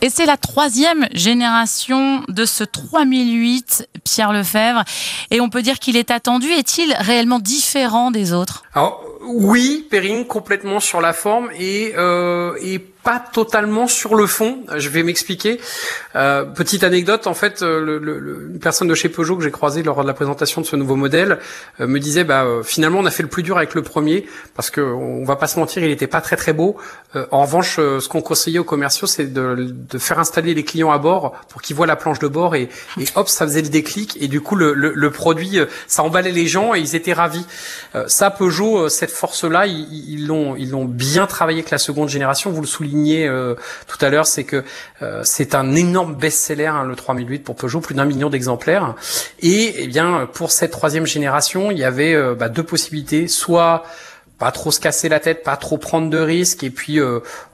[0.00, 4.84] Et c'est la troisième génération de ce 3008 Pierre Lefebvre.
[5.32, 6.46] Et on peut dire qu'il est attendu.
[6.48, 8.62] Est-il réellement différent des autres?
[8.74, 14.64] Alors oui, Perrine, complètement sur la forme et, euh, et pas totalement sur le fond.
[14.76, 15.60] Je vais m'expliquer.
[16.16, 19.50] Euh, petite anecdote, en fait, euh, le, le, une personne de chez Peugeot que j'ai
[19.50, 21.38] croisée lors de la présentation de ce nouveau modèle
[21.80, 24.26] euh, me disait, bah euh, finalement, on a fait le plus dur avec le premier
[24.54, 26.76] parce que on va pas se mentir, il n'était pas très très beau.
[27.16, 30.90] Euh, en revanche, ce qu'on conseillait aux commerciaux, c'est de, de, faire installer les clients
[30.90, 32.68] à bord pour qu'ils voient la planche de bord et,
[33.00, 36.46] et, hop, ça faisait le déclic et du coup le, le produit, ça emballait les
[36.46, 37.46] gens et ils étaient ravis.
[38.06, 42.50] ça, Peugeot, cette force-là, ils l'ont ils l'ont bien travaillé avec la seconde génération.
[42.50, 43.54] Vous le soulignez euh,
[43.86, 44.64] tout à l'heure, c'est que
[45.02, 48.94] euh, c'est un énorme best-seller hein, le 3008 pour Peugeot, plus d'un million d'exemplaires.
[49.40, 53.84] Et eh bien pour cette troisième génération, il y avait euh, bah, deux possibilités, soit
[54.38, 57.00] pas trop se casser la tête, pas trop prendre de risques, et puis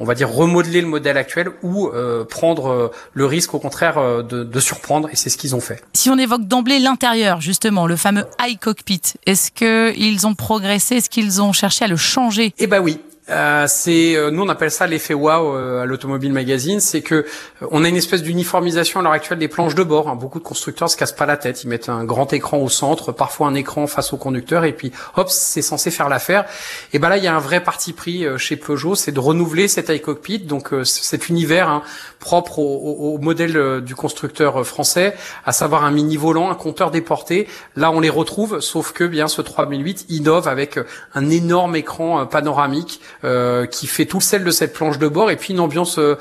[0.00, 1.92] on va dire remodeler le modèle actuel ou
[2.28, 5.80] prendre le risque au contraire de, de, surprendre, et c'est ce qu'ils ont fait.
[5.92, 11.08] Si on évoque d'emblée l'intérieur, justement, le fameux high cockpit, est-ce qu'ils ont progressé, est-ce
[11.08, 12.52] qu'ils ont cherché à le changer?
[12.58, 12.98] Eh ben oui,
[13.30, 17.24] euh, c'est euh, nous on appelle ça l'effet wow euh, à l'automobile magazine, c'est que
[17.70, 20.08] on a une espèce d'uniformisation à l'heure actuelle des planches de bord.
[20.08, 20.16] Hein.
[20.16, 23.12] Beaucoup de constructeurs se cassent pas la tête, ils mettent un grand écran au centre,
[23.12, 26.46] parfois un écran face au conducteur, et puis hop, c'est censé faire l'affaire.
[26.92, 29.68] Et ben là, il y a un vrai parti pris chez Peugeot, c'est de renouveler
[29.68, 31.82] cet iCockpit, donc cet univers hein,
[32.18, 37.46] propre au, au, modèle du constructeur français, à savoir un mini volant, un compteur déporté.
[37.76, 40.78] Là, on les retrouve, sauf que bien ce 3008 innove avec
[41.14, 45.30] un énorme écran panoramique euh, qui fait tout le sel de cette planche de bord
[45.30, 46.16] et puis une ambiance euh,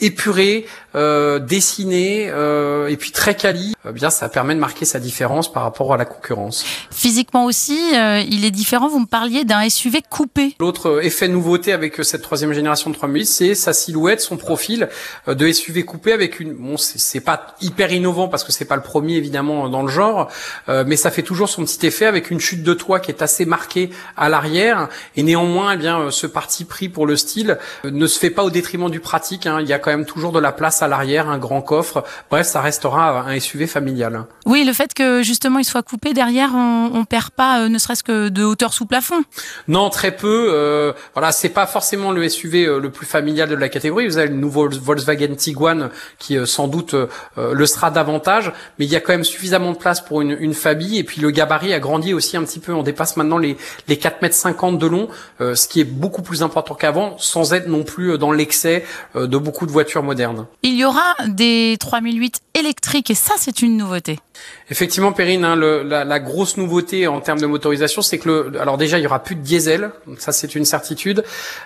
[0.00, 3.74] épurée, euh, dessinée euh, et puis très quali.
[3.88, 6.64] Eh bien, ça permet de marquer sa différence par rapport à la concurrence.
[6.90, 8.88] Physiquement aussi, il est différent.
[8.88, 10.54] Vous me parliez d'un SUV coupé.
[10.58, 14.88] L'autre effet nouveauté avec cette troisième génération de 3008, c'est sa silhouette, son profil
[15.26, 16.54] de SUV coupé avec une.
[16.54, 20.30] Bon, c'est pas hyper innovant parce que c'est pas le premier évidemment dans le genre,
[20.68, 23.44] mais ça fait toujours son petit effet avec une chute de toit qui est assez
[23.44, 27.56] marquée à l'arrière et néanmoins, eh bien, ce parti pris pour le style
[27.86, 29.46] euh, ne se fait pas au détriment du pratique.
[29.46, 29.62] Hein.
[29.62, 32.04] Il y a quand même toujours de la place à l'arrière, un grand coffre.
[32.30, 34.26] Bref, ça restera un SUV familial.
[34.44, 37.78] Oui, le fait que justement il soit coupé derrière, on, on perd pas, euh, ne
[37.78, 39.22] serait-ce que de hauteur sous plafond.
[39.68, 40.50] Non, très peu.
[40.52, 44.06] Euh, voilà, c'est pas forcément le SUV euh, le plus familial de la catégorie.
[44.06, 45.88] Vous avez le nouveau Volkswagen Tiguan
[46.18, 46.94] qui sans doute
[47.36, 50.52] le sera davantage, mais il y a quand même suffisamment de place pour une, une,
[50.52, 50.98] famille.
[50.98, 52.72] Et puis le gabarit a grandi aussi un petit peu.
[52.72, 53.56] On dépasse maintenant les
[53.88, 55.08] les 4 mètres 50 de long,
[55.40, 58.84] ce qui est beaucoup plus important qu'avant, sans être non plus euh, dans l'excès
[59.16, 60.46] euh, de beaucoup de voitures modernes.
[60.62, 64.18] Il y aura des 3008 électriques et ça c'est une nouveauté.
[64.70, 68.60] Effectivement, Perrine, hein, le, la, la, grosse nouveauté en termes de motorisation, c'est que le,
[68.60, 71.22] alors déjà il y aura plus de diesel, ça c'est une certitude,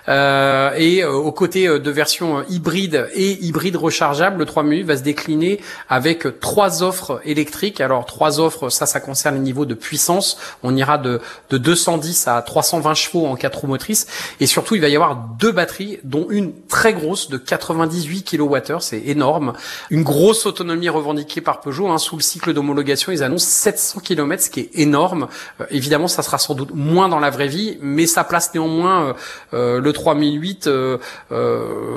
[0.07, 5.01] euh, et euh, aux côtés de versions hybrides et hybrides rechargeables, le 3008 va se
[5.01, 7.81] décliner avec trois offres électriques.
[7.81, 10.37] Alors trois offres, ça ça concerne les niveaux de puissance.
[10.61, 14.07] On ira de, de 210 à 320 chevaux en quatre roues motrices,
[14.39, 18.79] et surtout il va y avoir deux batteries, dont une très grosse de 98 kWh,
[18.79, 19.53] c'est énorme,
[19.89, 24.43] une grosse autonomie revendiquée par Peugeot hein, sous le cycle d'homologation, ils annoncent 700 km,
[24.43, 25.27] ce qui est énorme.
[25.59, 29.07] Euh, évidemment, ça sera sans doute moins dans la vraie vie, mais ça place néanmoins
[29.07, 29.13] euh,
[29.53, 30.97] euh le 3008 euh,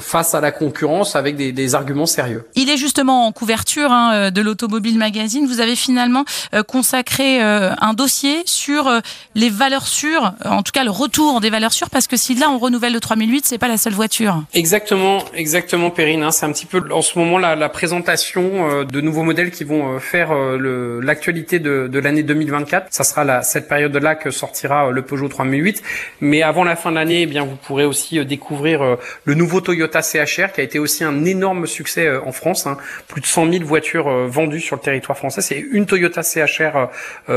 [0.00, 2.44] face à la concurrence avec des, des, arguments sérieux.
[2.54, 5.46] Il est justement en couverture hein, de l'Automobile Magazine.
[5.46, 6.24] Vous avez finalement
[6.66, 8.90] consacré un dossier sur
[9.34, 12.50] les valeurs sûres, en tout cas le retour des valeurs sûres, parce que si là
[12.50, 14.42] on renouvelle le 3008, c'est pas la seule voiture.
[14.54, 16.22] Exactement, exactement, Perrine.
[16.22, 19.64] Hein, c'est un petit peu en ce moment la, la présentation de nouveaux modèles qui
[19.64, 22.86] vont faire euh, l'actualité de, l'année 2024.
[22.90, 25.82] Ça sera la, cette période-là que sortira euh, le Peugeot 3008.
[26.20, 29.60] Mais avant la fin de l'année, eh bien vous pourrez aussi euh, découvrir le nouveau
[29.60, 32.66] Toyota CHR qui a été aussi un énorme succès en France.
[32.66, 32.76] Hein.
[33.08, 35.42] Plus de 100 000 voitures vendues sur le territoire français.
[35.42, 36.88] C'est une Toyota CHR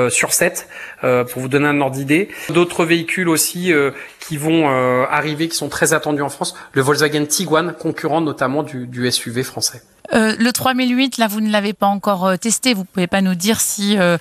[0.10, 0.68] sur 7
[1.02, 2.30] pour vous donner un ordre d'idée.
[2.50, 3.74] D'autres véhicules aussi
[4.20, 4.68] qui vont
[5.10, 6.56] arriver, qui sont très attendus en France.
[6.74, 9.82] Le Volkswagen Tiguan, concurrent notamment du SUV français.
[10.16, 12.74] Euh, le 3008, là, vous ne l'avez pas encore euh, testé.
[12.74, 14.18] Vous pouvez pas nous dire si euh,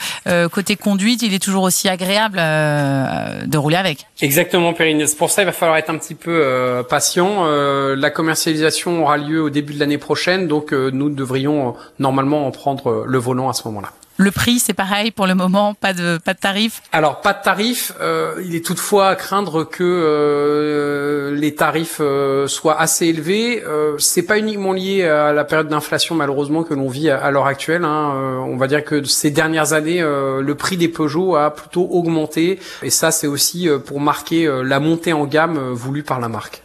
[0.49, 4.07] côté conduite, il est toujours aussi agréable de rouler avec.
[4.21, 5.05] Exactement, Périne.
[5.17, 7.45] Pour ça, il va falloir être un petit peu patient.
[7.47, 13.05] la commercialisation aura lieu au début de l'année prochaine, donc nous devrions normalement en prendre
[13.07, 13.91] le volant à ce moment-là.
[14.17, 16.83] Le prix, c'est pareil pour le moment, pas de pas de tarif.
[16.93, 17.93] Alors pas de tarif.
[18.01, 23.63] Euh, il est toutefois à craindre que euh, les tarifs euh, soient assez élevés.
[23.99, 27.85] C'est pas uniquement lié à la période d'inflation malheureusement que l'on vit à, l'heure actuelle.
[27.85, 28.41] Hein.
[28.47, 32.91] On va dire que ces dernières années, le prix des Peugeot a plutôt augmenté, et
[32.91, 36.63] ça c'est aussi pour marquer la montée en gamme voulue par la marque.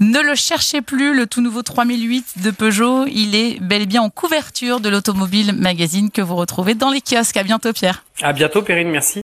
[0.00, 4.00] Ne le cherchez plus, le tout nouveau 3008 de Peugeot, il est bel et bien
[4.00, 7.36] en couverture de l'Automobile Magazine que vous retrouvez dans les kiosques.
[7.36, 8.02] À bientôt Pierre.
[8.22, 9.18] À bientôt Perrine, merci.